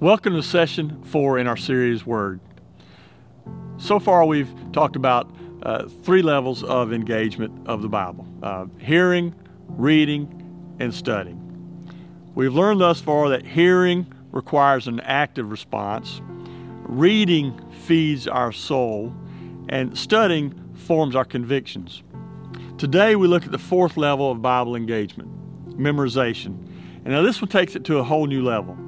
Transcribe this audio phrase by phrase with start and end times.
[0.00, 2.38] Welcome to session four in our series Word.
[3.78, 5.28] So far, we've talked about
[5.64, 9.34] uh, three levels of engagement of the Bible uh, hearing,
[9.66, 11.42] reading, and studying.
[12.36, 16.20] We've learned thus far that hearing requires an active response,
[16.84, 19.12] reading feeds our soul,
[19.68, 22.04] and studying forms our convictions.
[22.78, 25.28] Today, we look at the fourth level of Bible engagement
[25.76, 26.64] memorization.
[27.04, 28.78] And now, this one takes it to a whole new level.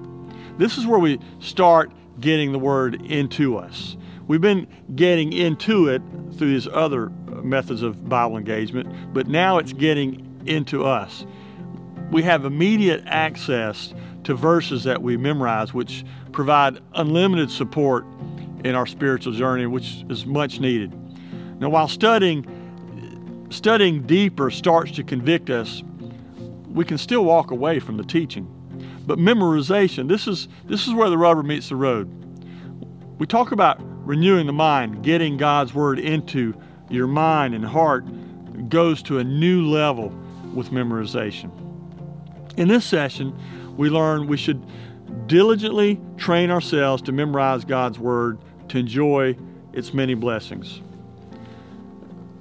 [0.61, 3.97] This is where we start getting the Word into us.
[4.29, 6.03] We've been getting into it
[6.37, 7.09] through these other
[7.43, 11.25] methods of Bible engagement, but now it's getting into us.
[12.11, 18.05] We have immediate access to verses that we memorize, which provide unlimited support
[18.63, 20.93] in our spiritual journey, which is much needed.
[21.59, 25.83] Now, while studying, studying deeper starts to convict us,
[26.69, 28.60] we can still walk away from the teaching.
[29.11, 32.09] But memorization, this is, this is where the rubber meets the road.
[33.19, 36.55] We talk about renewing the mind, getting God's Word into
[36.89, 38.05] your mind and heart
[38.69, 40.11] goes to a new level
[40.55, 41.51] with memorization.
[42.57, 43.37] In this session,
[43.77, 44.65] we learn we should
[45.27, 48.39] diligently train ourselves to memorize God's Word
[48.69, 49.37] to enjoy
[49.73, 50.81] its many blessings.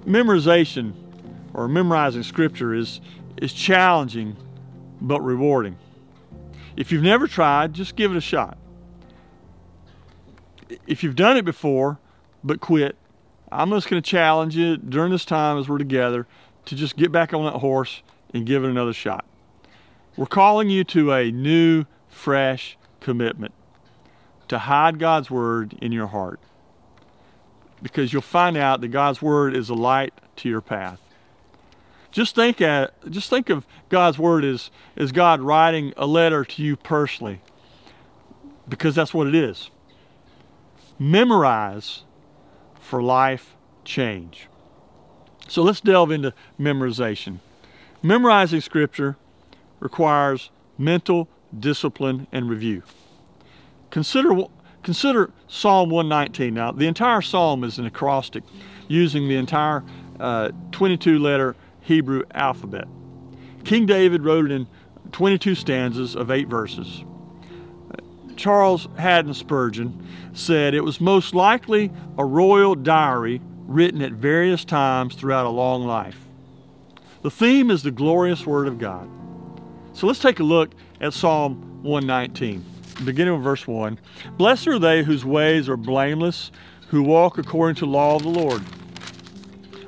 [0.06, 0.94] Memorization
[1.56, 3.02] or memorizing Scripture is,
[3.38, 4.38] is challenging
[5.02, 5.76] but rewarding.
[6.76, 8.58] If you've never tried, just give it a shot.
[10.86, 12.00] If you've done it before
[12.44, 12.96] but quit,
[13.52, 16.28] I'm just going to challenge you during this time as we're together
[16.66, 18.04] to just get back on that horse
[18.34, 19.26] and give it another shot.
[20.16, 23.54] We're calling you to a new, fresh commitment
[24.50, 26.40] to hide God's Word in your heart
[27.82, 31.00] because you'll find out that God's Word is a light to your path.
[32.12, 36.64] Just think at, just think of God's word as, as God writing a letter to
[36.64, 37.42] you personally.
[38.68, 39.70] Because that's what it is.
[40.98, 42.04] Memorize
[42.80, 44.48] for life change.
[45.48, 47.40] So let's delve into memorization.
[48.02, 49.18] Memorizing scripture
[49.80, 52.84] requires mental discipline and review.
[53.90, 54.44] Consider
[54.84, 56.54] consider Psalm 119.
[56.54, 58.44] Now, the entire psalm is an acrostic
[58.88, 59.84] using the entire
[60.20, 62.88] uh, 22 letter Hebrew alphabet.
[63.64, 64.68] King David wrote it in
[65.12, 67.04] 22 stanzas of eight verses.
[68.36, 75.16] Charles Haddon Spurgeon said it was most likely a royal diary written at various times
[75.16, 76.18] throughout a long life.
[77.22, 79.10] The theme is the glorious Word of God.
[79.94, 82.64] So let's take a look at Psalm 119,
[83.04, 84.00] beginning with verse 1.
[84.38, 86.52] Blessed are they whose ways are blameless,
[86.88, 88.64] who walk according to the law of the Lord.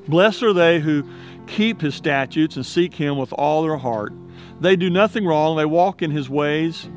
[0.10, 1.10] Blessed are they who
[1.52, 4.14] keep his statutes and seek him with all their heart.
[4.60, 6.88] They do nothing wrong, they walk in his ways.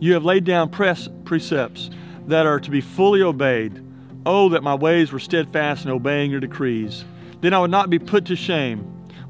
[0.00, 1.90] You have laid down precepts
[2.26, 3.84] that are to be fully obeyed.
[4.26, 7.04] Oh, that my ways were steadfast in obeying your decrees.
[7.40, 8.80] Then I would not be put to shame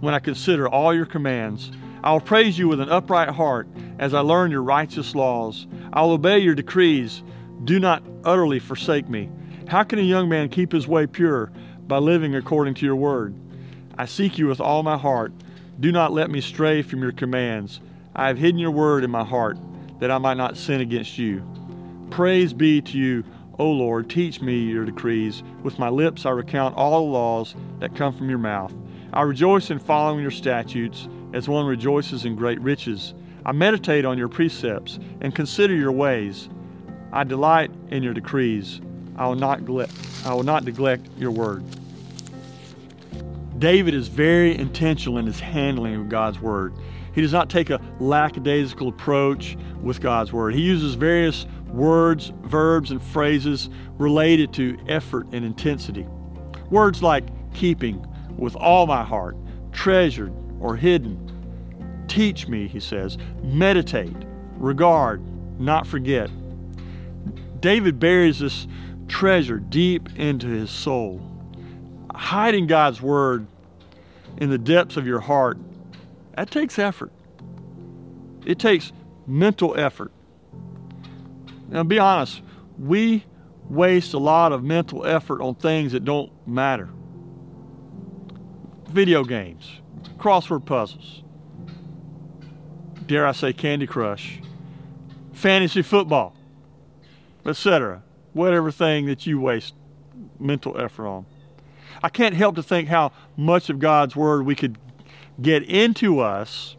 [0.00, 1.70] when I consider all your commands.
[2.02, 5.66] I will praise you with an upright heart as I learn your righteous laws.
[5.92, 7.22] I will obey your decrees.
[7.64, 9.30] Do not utterly forsake me.
[9.69, 11.52] How can a young man keep his way pure?
[11.86, 13.34] By living according to your word.
[14.00, 15.31] I seek you with all my heart.
[15.78, 17.83] Do not let me stray from your commands.
[18.16, 19.59] I have hidden your word in my heart,
[19.99, 21.47] that I might not sin against you.
[22.09, 23.25] Praise be to you,
[23.59, 24.09] O Lord.
[24.09, 25.43] Teach me your decrees.
[25.62, 28.72] With my lips I recount all the laws that come from your mouth.
[29.12, 33.12] I rejoice in following your statutes, as one rejoices in great riches.
[33.44, 36.49] I meditate on your precepts and consider your ways.
[37.12, 38.81] I delight in your decrees.
[39.17, 39.93] I will not neglect,
[40.25, 41.62] I will not neglect your word.
[43.60, 46.72] David is very intentional in his handling of God's Word.
[47.15, 50.54] He does not take a lackadaisical approach with God's Word.
[50.54, 53.69] He uses various words, verbs, and phrases
[53.99, 56.06] related to effort and intensity.
[56.70, 58.06] Words like keeping,
[58.38, 59.37] with all my heart,
[59.73, 61.26] treasured, or hidden.
[62.08, 64.17] Teach me, he says, meditate,
[64.56, 65.20] regard,
[65.61, 66.31] not forget.
[67.61, 68.67] David buries this
[69.06, 71.20] treasure deep into his soul
[72.20, 73.46] hiding God's word
[74.38, 75.59] in the depths of your heart,
[76.37, 77.12] that takes effort.
[78.47, 78.93] It takes
[79.27, 80.12] mental effort.
[81.69, 82.43] Now, be honest,
[82.79, 83.25] we
[83.69, 86.88] waste a lot of mental effort on things that don't matter.
[88.88, 89.81] Video games,
[90.19, 91.23] crossword puzzles,
[93.06, 94.41] dare I say Candy Crush,
[95.32, 96.35] fantasy football,
[97.47, 98.03] etc.
[98.32, 99.75] Whatever thing that you waste
[100.38, 101.27] mental effort on.
[102.02, 104.78] I can't help to think how much of God's Word we could
[105.40, 106.76] get into us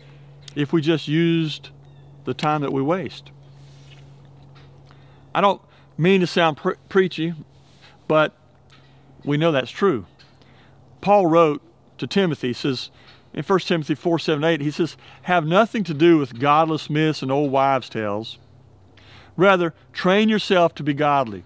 [0.56, 1.70] if we just used
[2.26, 3.32] the time that we waste.
[5.34, 5.62] I don't
[5.98, 7.34] mean to sound pre- preachy,
[8.08, 8.36] but
[9.24, 10.06] we know that's true.
[11.00, 11.62] Paul wrote
[11.98, 12.92] to Timothy, he says
[13.34, 17.22] in 1 Timothy 4 7 8, he says, Have nothing to do with godless myths
[17.22, 18.38] and old wives' tales.
[19.38, 21.44] Rather, train yourself to be godly.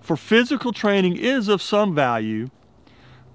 [0.00, 2.50] For physical training is of some value,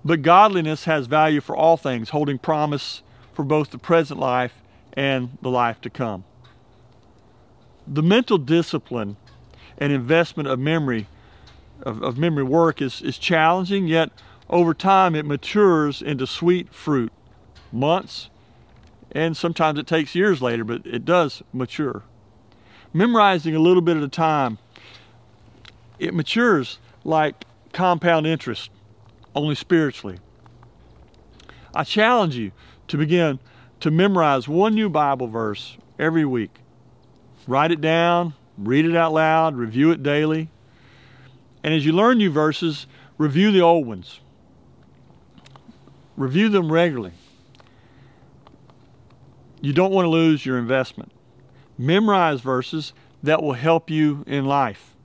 [0.03, 3.01] but godliness has value for all things, holding promise
[3.33, 4.61] for both the present life
[4.93, 6.23] and the life to come.
[7.87, 9.17] The mental discipline
[9.77, 11.07] and investment of memory
[11.83, 14.11] of, of memory work is, is challenging, yet
[14.49, 17.11] over time it matures into sweet fruit.
[17.71, 18.29] Months,
[19.11, 22.03] and sometimes it takes years later, but it does mature.
[22.93, 24.57] Memorizing a little bit at a time,
[25.99, 28.71] it matures like compound interest,
[29.35, 30.17] only spiritually.
[31.73, 32.51] I challenge you
[32.87, 33.39] to begin
[33.79, 36.59] to memorize one new Bible verse every week.
[37.47, 40.49] Write it down, read it out loud, review it daily.
[41.63, 42.87] And as you learn new verses,
[43.17, 44.19] review the old ones.
[46.17, 47.13] Review them regularly.
[49.61, 51.11] You don't want to lose your investment.
[51.77, 52.93] Memorize verses
[53.23, 54.95] that will help you in life,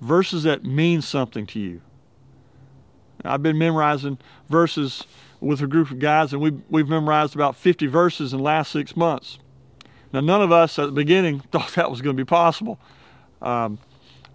[0.00, 1.80] verses that mean something to you.
[3.24, 5.04] I've been memorizing verses
[5.40, 8.70] with a group of guys, and we've, we've memorized about 50 verses in the last
[8.70, 9.38] six months.
[10.12, 12.78] Now, none of us at the beginning thought that was going to be possible.
[13.40, 13.78] Um,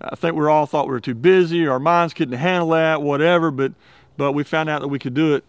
[0.02, 3.52] I think we all thought we were too busy, our minds couldn't handle that, whatever,
[3.52, 3.74] but,
[4.16, 5.44] but we found out that we could do it.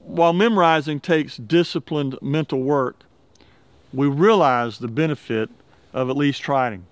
[0.00, 3.04] While memorizing takes disciplined mental work,
[3.92, 5.50] we realize the benefit
[5.92, 6.86] of at least trying.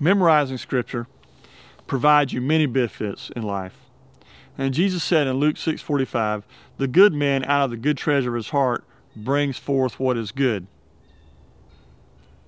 [0.00, 1.06] Memorizing Scripture
[1.86, 3.78] provides you many benefits in life.
[4.58, 6.44] And Jesus said in Luke 6:45,
[6.78, 8.84] "The good man out of the good treasure of his heart
[9.14, 10.66] brings forth what is good."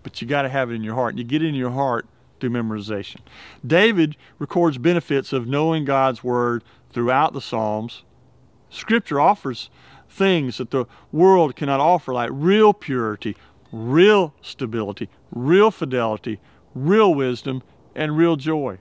[0.03, 1.19] But you got to have it in your heart.
[1.19, 2.07] You get it in your heart
[2.41, 3.19] through memorization.
[3.67, 8.05] David records benefits of knowing God's word throughout the Psalms.
[8.71, 9.71] Scripture offers
[10.09, 13.37] things that the world cannot offer, like real purity,
[13.71, 16.41] real stability, real fidelity,
[16.75, 17.63] real wisdom,
[17.95, 18.79] and real joy.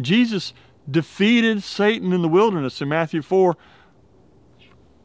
[0.00, 0.52] Jesus
[0.90, 3.56] defeated Satan in the wilderness in Matthew 4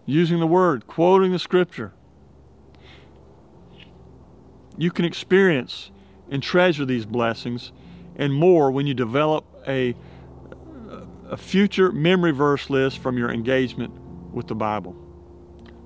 [0.06, 1.94] using the word, quoting the scripture.
[4.78, 5.92] You can experience
[6.32, 7.72] and treasure these blessings
[8.16, 9.96] and more when you develop a,
[11.30, 13.94] a future memory verse list from your engagement
[14.34, 14.96] with the Bible.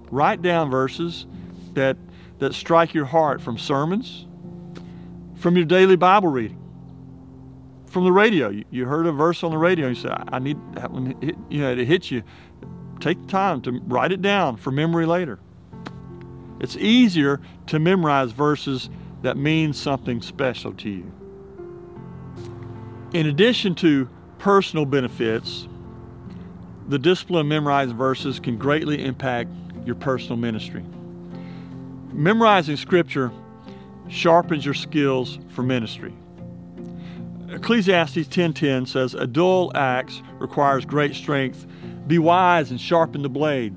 [0.10, 1.26] Write down verses
[1.74, 1.98] that,
[2.40, 4.28] that strike your heart from sermons,
[5.36, 6.63] from your daily Bible reading
[7.94, 8.50] from the radio.
[8.50, 9.88] You, you heard a verse on the radio.
[9.88, 12.24] You said, "I need that one." Hit, you know, it hits you.
[13.00, 15.40] Take the time to write it down for memory later.
[16.60, 18.90] It's easier to memorize verses
[19.22, 21.12] that mean something special to you.
[23.14, 25.68] In addition to personal benefits,
[26.88, 29.50] the discipline of memorizing verses can greatly impact
[29.86, 30.84] your personal ministry.
[32.12, 33.32] Memorizing scripture
[34.08, 36.14] sharpens your skills for ministry.
[37.54, 41.68] Ecclesiastes 10:10 says, "A dull axe requires great strength.
[42.08, 43.76] Be wise and sharpen the blade."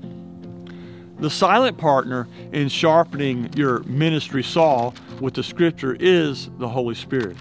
[1.19, 7.37] The silent partner in sharpening your ministry saw with the scripture is the Holy Spirit.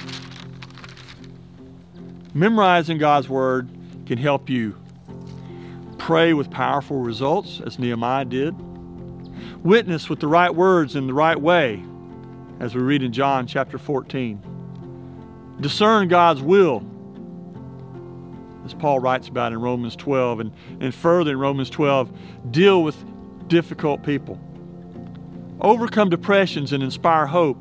[2.34, 3.68] Memorizing God's word
[4.04, 4.75] can help you
[5.99, 8.54] pray with powerful results, as Nehemiah did.
[9.64, 11.82] Witness with the right words in the right way,
[12.60, 14.38] as we read in John chapter 14
[15.60, 16.84] discern God's will,
[18.64, 22.10] as Paul writes about in Romans 12, and, and further in Romans 12,
[22.50, 22.96] deal with
[23.48, 24.40] difficult people.
[25.60, 27.58] Overcome depressions and inspire hope,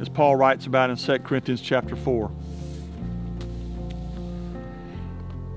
[0.00, 2.30] as Paul writes about in 2 Corinthians chapter 4.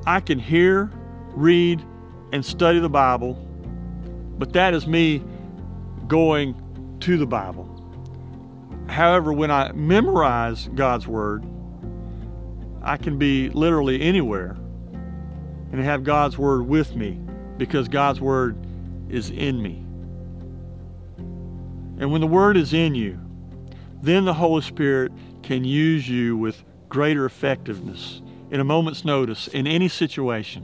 [0.05, 0.91] I can hear,
[1.33, 1.83] read,
[2.31, 3.33] and study the Bible,
[4.38, 5.24] but that is me
[6.07, 6.55] going
[7.01, 7.75] to the Bible.
[8.88, 11.45] However, when I memorize God's Word,
[12.81, 14.55] I can be literally anywhere
[15.71, 17.19] and have God's Word with me
[17.57, 18.57] because God's Word
[19.09, 19.86] is in me.
[22.00, 23.19] And when the Word is in you,
[24.01, 25.12] then the Holy Spirit
[25.43, 30.63] can use you with greater effectiveness in a moment's notice in any situation.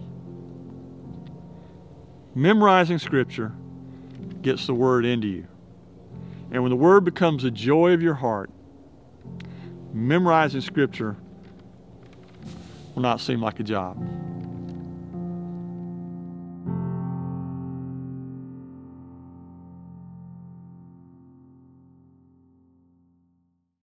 [2.33, 3.51] Memorizing Scripture
[4.41, 5.47] gets the Word into you.
[6.51, 8.49] And when the Word becomes the joy of your heart,
[9.93, 11.17] memorizing Scripture
[12.95, 14.24] will not seem like a job.